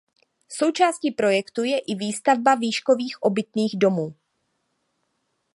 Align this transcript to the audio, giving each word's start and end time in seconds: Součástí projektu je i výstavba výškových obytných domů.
Součástí 0.49 1.11
projektu 1.11 1.63
je 1.63 1.79
i 1.79 1.95
výstavba 1.95 2.55
výškových 2.55 3.23
obytných 3.23 3.77
domů. 3.77 4.15